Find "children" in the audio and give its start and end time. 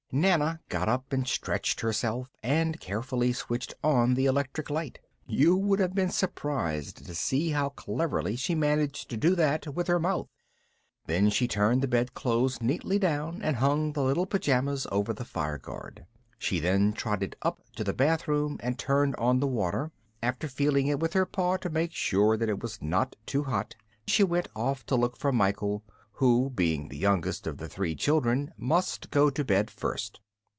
27.95-28.51